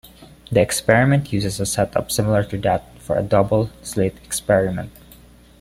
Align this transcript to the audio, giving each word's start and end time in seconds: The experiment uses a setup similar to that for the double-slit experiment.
The 0.51 0.59
experiment 0.59 1.31
uses 1.31 1.59
a 1.59 1.65
setup 1.67 2.09
similar 2.11 2.43
to 2.45 2.57
that 2.61 2.97
for 2.97 3.13
the 3.13 3.21
double-slit 3.21 4.15
experiment. 4.25 4.91